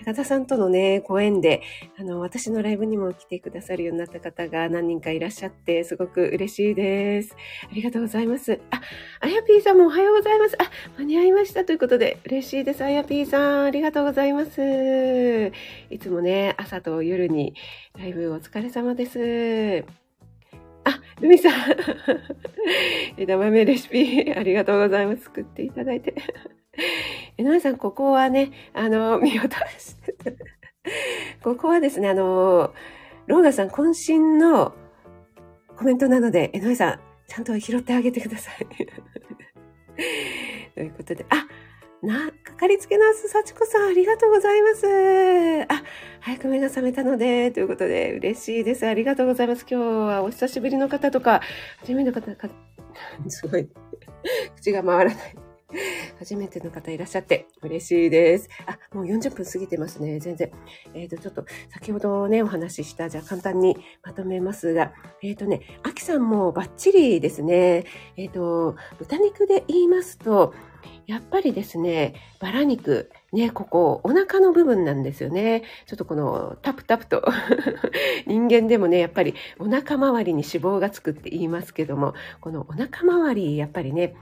[0.05, 1.63] 高田さんとのね、ご縁で、
[1.99, 7.35] あの、私のライブにも来てくださるようになった方が何人かいらっしゃって、すごく嬉しいです。
[7.63, 8.59] ありがとうございます。
[8.69, 8.81] あ、
[9.19, 10.55] あやぴーさんもおはようございます。
[10.61, 12.83] あ、間に合いましたということで、嬉しいです。
[12.83, 15.51] あやぴーさん、ありがとうございます。
[15.89, 17.55] いつもね、朝と夜に
[17.97, 20.04] ライブお疲れ様です。
[20.85, 21.53] あ、ルミさん。
[23.17, 25.23] 枝豆レシピ、ありがとうございます。
[25.23, 26.13] 作っていただいて。
[27.37, 30.15] えなさん、ここはね、あの、見落として。
[31.43, 32.73] ここはですね、あの、
[33.25, 34.73] ローガさん渾身の
[35.75, 38.67] コメントなので、えのさん、ちゃんと拾ってあげてください。
[40.75, 41.47] ということで、あ、
[42.01, 44.85] な、かかりつけナース幸子さん、ありがとうございます。
[45.69, 45.83] あ、
[46.19, 48.85] 早く目が覚めたので、ということで、嬉しいです。
[48.85, 49.65] ありがとうございます。
[49.69, 51.41] 今日はお久しぶりの方とか、
[51.79, 52.49] 初めての方か、
[53.27, 53.69] すごい、
[54.55, 55.35] 口が回らない。
[56.19, 58.49] 初めての方いらっしゃって嬉しいです。
[58.65, 60.19] あ、もう40分過ぎてますね。
[60.19, 60.51] 全然。
[60.93, 67.85] えっ、ー、と、ちょっと先ほどね、お話しした、じゃあ簡単にまとめますが、えっ、ー、とね、アキさんもバッチリですね。
[68.15, 70.53] えっ、ー、と、豚肉で言いますと、
[71.07, 75.63] やっぱりですね、バラ肉、ね、ここ、お腹の部分なんですよね。
[75.87, 77.21] ちょっとこのタプタプと
[78.25, 84.15] 人間でもね、やっぱりお腹周りに脂肪がつくって言いますけども、このお腹周り、やっぱりね、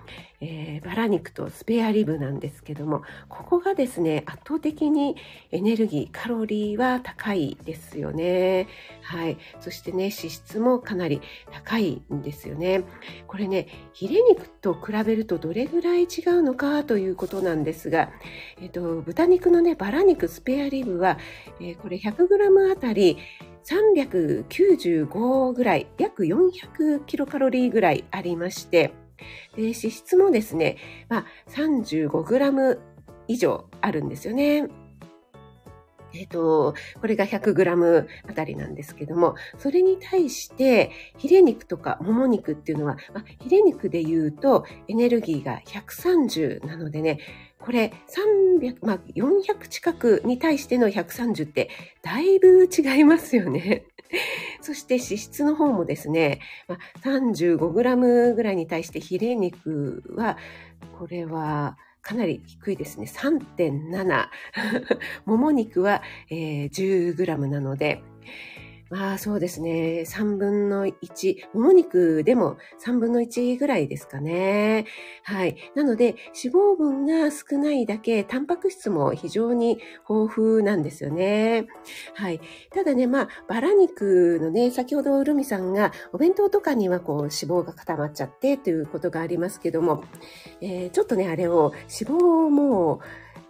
[0.46, 5.16] えー、バラ肉とスペアリブなんですけども、ここがですね、圧倒的に
[5.52, 8.68] エネルギー、カロリーは高いですよね。
[9.04, 9.38] はい。
[9.62, 11.22] そしてね、脂質もかなり
[11.52, 12.84] 高いんですよね。
[13.28, 18.12] これね、ヒレ肉と比べるとどれぐらい違うのかということなんですが、
[18.60, 21.18] えっ、と、豚肉のね、バラ肉スペアリブは、
[21.60, 23.18] えー、これ 100g あたり
[23.66, 28.94] 395ぐらい、約400キロカロリーぐらいありまして、
[29.56, 30.78] 脂質もですね、
[31.10, 32.80] まあ、35g
[33.28, 34.68] 以上あるんですよね。
[36.16, 47.20] えっ、ー、と、これが 100g あたりなんですけども、それに対して、ヒレ肉とかもも肉っていうのは、まあ、ヒレ肉で言うとエネルギーが130なのでね、
[47.64, 47.94] これ
[48.60, 51.70] 300、まあ、400近くに対しての130って
[52.02, 53.86] だいぶ違いますよね。
[54.60, 60.38] そして脂質の方もですね、まあ、35g ぐらいに対してヒレ肉は、
[61.00, 63.06] これはかなり低いですね。
[63.06, 64.28] 3.7。
[65.24, 68.04] もも肉は、えー、10g なので、
[68.90, 70.04] まあそうですね。
[70.06, 74.86] 3分の1、もも肉でも3分の1ぐらいですかね。
[75.24, 75.56] はい。
[75.76, 81.68] なので、脂肪分が少ないだけ、タンパク質も非常に豊富なんですよね。
[82.14, 82.42] はい。
[82.72, 90.04] ただね、まあ、バラ肉のね、先ほどルミさんがお弁当とかにはこう脂肪が固まっちゃってということがありますけども、
[90.62, 93.00] えー、ちょっとね、あれを脂肪をもう、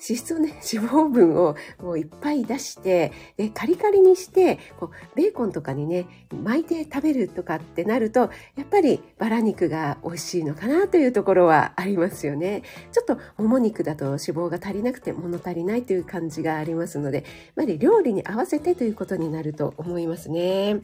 [0.07, 6.05] 脂質をね、脂肪分をもういっぱい出して、で、カリカリにして、こう、ベーコンとかにね、
[6.43, 8.27] 巻いて食べるとかってなると、や
[8.63, 12.63] っぱりバラ肉が美味しいのかなというところはありますよね。
[12.91, 20.81] ちょっともも肉だと脂肪が足りなくて物足りないという感じがありますので、やっぱり料理に合わせてということになると思いますね。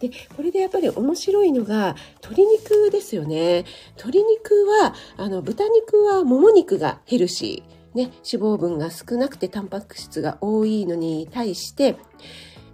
[0.00, 3.64] で、これでやっぱり面白いのが、鶏肉ですよね。
[3.96, 7.83] 鶏肉は、あの、豚肉はもも肉がヘルシー。
[7.94, 11.96] ね、脂肪分が少なくてタンパク質が多いのに対して、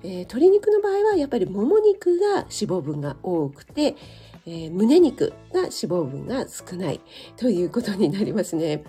[0.03, 3.97] えー、鶏肉の場合はやっぱりもも肉が脂肪分が多くて、
[4.47, 7.01] えー、胸肉が脂肪分が少ない
[7.37, 8.83] ということになりますね。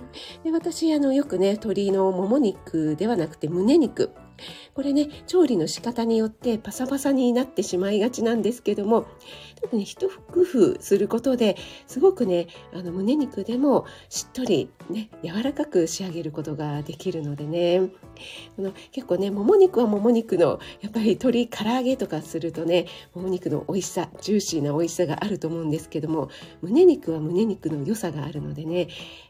[0.44, 4.12] で私あのよくね鶏のもも肉ではなくて胸肉
[4.74, 9.06] これね、調理の仕方によってパサパサになってしまいがちなんですけども、
[9.62, 11.56] 特に一工夫することで
[11.88, 17.82] すごくね、あの胸肉でもしっとりね、柔らかく仕上げることができるのでね、
[18.56, 26.30] この結構ね、もも肉はもも肉の、やっぱり鶏唐揚げとかするとね、もも肉の美味しさ、ジューシーな美味しさがあると思うんですけども、
[26.62, 28.88] 胸肉は胸肉の良さがあるのでね、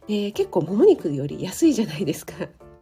[0.07, 2.33] で結構もも肉より安いじゃないですか。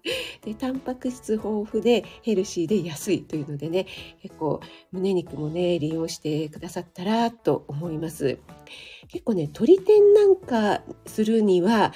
[0.44, 3.86] でタンパク質豊富でヘルシーで安いというのでね
[4.22, 4.60] 結構
[4.92, 8.40] 胸肉もね利用してくださったらと思います
[9.10, 11.94] 結構ね鶏天なんかするには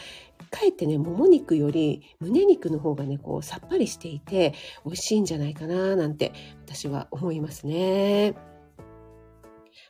[0.49, 4.53] かえってねもも肉より胸肉の方がねこうさっぱりしていて
[4.85, 6.31] 美味しいんじゃないかななんて
[6.65, 8.35] 私は思いますね。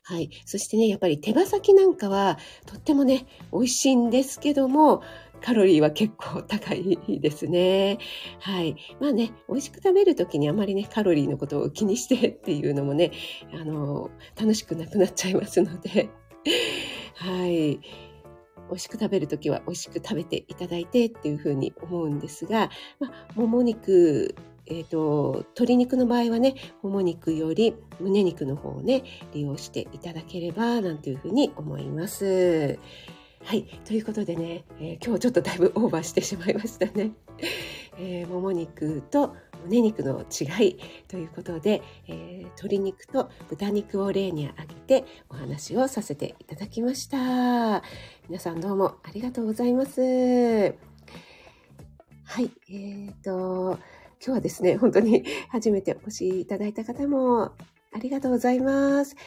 [0.06, 0.30] はい。
[0.46, 5.02] そしてね、やっぱり手羽先なんかはとってもね、美味しいんですけども、
[5.44, 7.98] カロリーは結構高いですね。
[8.40, 8.78] はい。
[9.02, 13.12] まあね、美味しく食べるときにあまりね、カロリーのことを気にしてっていうのもね、
[13.54, 16.10] あの、楽しくなくなっちゃいますので、
[17.16, 17.80] はい。
[18.70, 22.70] 美味しく食べるときは美味しく食べていただいてっていうふうに思うんですが、
[23.02, 24.34] まあ、もも肉、
[24.66, 29.04] えっ、ー、と、鶏肉の場合はね、もも肉より胸肉の方をね、
[29.34, 32.80] 利用していただければ、なんていうふうに思います。
[33.46, 33.64] はい。
[33.86, 37.12] ということでね、えー、今日ちょっとだいぶオーバーしてしまいましたね。
[38.00, 40.78] えー、もも肉と胸肉の違い
[41.10, 47.84] ということで、えー、鶏肉と豚肉を例に挙げてお話をさせていただきました。
[48.30, 50.02] 皆さんどうもありがとうございます。
[50.02, 50.08] は
[52.42, 52.50] い。
[52.70, 53.78] えーと、
[54.26, 57.52] 今日はですね、本当に初めてお越しいただいた方も
[57.92, 59.18] ありがとうございます。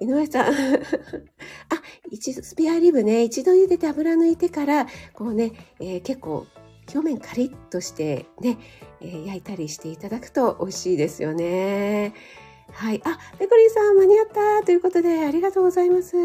[0.00, 0.54] 井上さん。
[0.54, 6.46] あ、一度、スペアリブね、一度茹でて油抜いてから、こうね、えー、結構
[6.94, 8.58] 表面カリッとしてね、
[9.00, 12.14] えー、焼いたりしていただくと美味しいですよね。
[12.72, 13.00] はい。
[13.04, 14.26] あ、ペコリンさん間に合っ
[14.60, 16.16] たということでありがとうございます。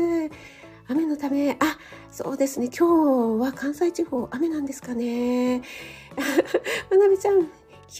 [0.87, 1.77] 雨のため、あ、
[2.11, 2.67] そうですね。
[2.67, 5.61] 今日は関西地方雨なんですかね。
[6.91, 7.43] まなみちゃん、イ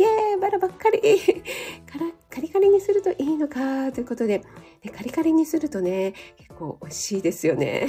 [0.03, 4.41] エーバラばっかりから カリカリにするといいのかということで、
[4.81, 7.87] でカリカリにするとね、結構美味しいですよね。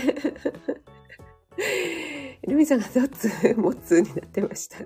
[2.46, 4.84] ルミさんがドッツ、モツになってました。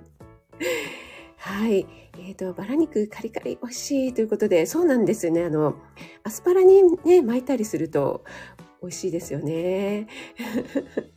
[1.39, 1.89] はい。
[2.19, 5.43] え、ー、と、バラ肉カリカリ美味しいということで、そうなんですよね。
[5.45, 5.75] あの、
[6.23, 8.23] アスパラにね、巻いたりすると
[8.81, 10.07] 美味しいですよね。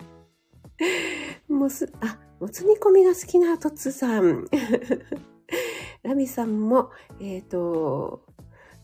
[1.48, 4.48] もつ、あ、もつ煮込みが好きなトッツさん。
[6.02, 6.90] ラミさんも、
[7.20, 8.24] えっ、ー、と、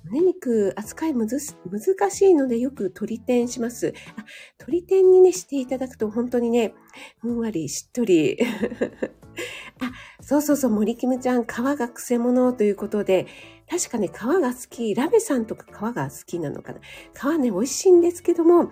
[0.10, 1.38] 胸肉扱いむず
[1.70, 3.93] 難しいのでよく鶏天します。
[4.16, 4.26] あ、
[4.60, 6.74] 鶏天にね、していただくと本当にね、
[7.20, 8.38] ふんわりしっとり。
[9.80, 9.91] あ、
[10.22, 13.28] そうそうそう、森キムちゃん、皮がくせ者ということで、
[13.70, 16.80] 確かね、皮が好き、ラベさんとか皮が好きなのかな。
[17.14, 18.72] 皮ね、美味しいんですけども、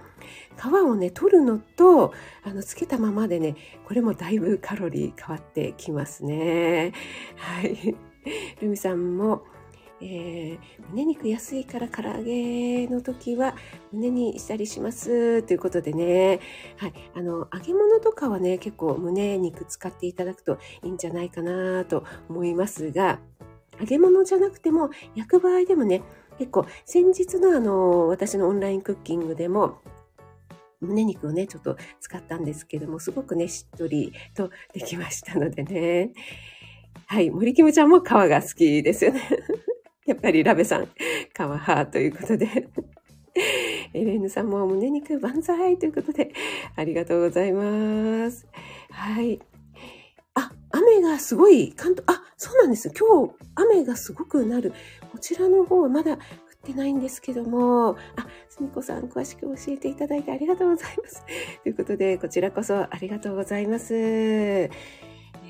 [0.58, 2.14] 皮をね、取るのと、
[2.44, 3.56] あの、つけたままでね、
[3.86, 6.94] これもだいぶカロリー変わってきますね。
[7.36, 7.96] はい。
[8.62, 9.44] ルミさんも、
[10.02, 13.56] えー、胸肉安いから唐揚げの時は
[13.92, 16.40] 胸にしたりしますということでね、
[16.78, 23.20] はい、あの揚げ物とかはね結構胸肉使っていただくといいんじゃないかなと思いますが
[23.80, 26.04] 揚げ物じゃなくても焼く場合でもね
[26.38, 29.80] 結構先日のあの私のオンラインクッキングでも
[30.82, 36.12] 胸肉をね、ちょっと使ったんですけども、すごくね、しっとりとできましたのでね。
[37.08, 39.22] はい、森キムちゃんも皮が好きですよね。
[40.06, 40.88] やっぱりラベさん、
[41.34, 42.68] カワハということで。
[43.94, 46.32] エレーヌさんも胸肉万歳ということで、
[46.76, 48.48] ありがとうございます。
[48.92, 49.40] はい。
[50.36, 52.92] あ、雨がすごい、関東、あ、そうなんです。
[52.92, 54.74] 今日、雨がすごくなる。
[55.12, 56.20] こちらの方はまだ降っ
[56.64, 61.24] てないんですけども、あ、すみこさん、詳しく教えていただいてありがとうございます。
[61.64, 64.70] ということで、こちらこそありがとうございます。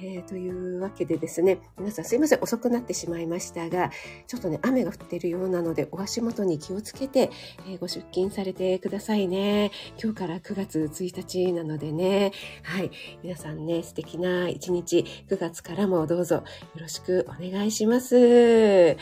[0.02, 3.92] えー、というわけでですね、皆さんすいません、遅くなってしまいましたが、
[4.28, 7.32] ちょっとね、雨が降っているようなので、お足元に気をつけて、
[7.68, 9.72] えー、ご出勤されてくださいね。
[10.02, 12.32] 今日から9月1日なのでね、
[12.64, 12.92] はい、
[13.24, 16.44] 皆さんね、素敵な一日、9月からもどうぞよ
[16.78, 18.96] ろしくお願いします。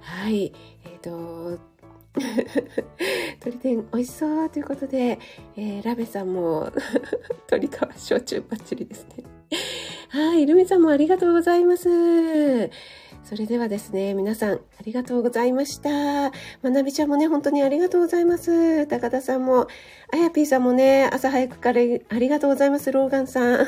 [0.00, 0.52] はい、
[0.84, 1.72] えっ、ー、と、
[3.40, 5.18] 鶏天美味しそうということで、
[5.56, 6.70] えー、ラベさんも
[7.50, 9.24] 鶏皮焼酎バッチリですね。
[10.12, 11.88] はい、ルミさんもありがとうございます。
[13.24, 16.30] それではですね、皆さん、ありがとうございました。
[16.60, 18.86] まなびちゃんもね、本当にありがとうございます。
[18.88, 19.68] 高田さんも、
[20.12, 22.92] あやぴーさんもね、朝早くからありがとうございます。
[22.92, 23.66] ローガンさん。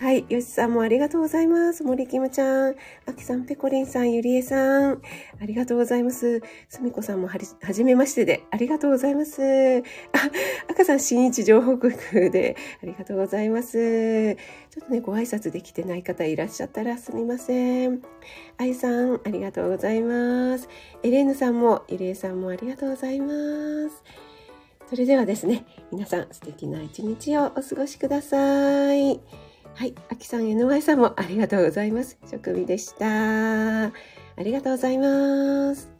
[0.00, 0.24] はい。
[0.30, 1.84] よしさんもありがとうございます。
[1.84, 2.74] 森キムちゃん、
[3.06, 5.02] あきさん、ぺこりんさん、ゆりえさん、
[5.40, 6.40] ありがとうございます。
[6.70, 9.42] すみこさんもはじめましてで、ありがとうございます。
[9.42, 9.82] あ、
[10.70, 14.36] 赤さん、新一情報局で、ありがとうございます。
[14.36, 18.00] ちょっとね、ご挨拶できてない方いらっしゃったらすみません。
[18.56, 20.66] あいさん、ありがとうございます。
[21.02, 23.32] エレーヌさんも、ゆりえさんもありがとうございま
[23.90, 24.02] す。
[24.90, 29.20] それではですね、皆さん素敵な一日をお過ごしください。
[29.76, 32.18] はい、あきさん、NY さんもありがとうございます。
[32.28, 33.84] 職味でした。
[33.84, 33.92] あ
[34.38, 35.99] りがとうございます。